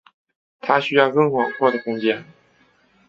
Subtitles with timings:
[0.59, 2.25] 他需要更广阔的空间。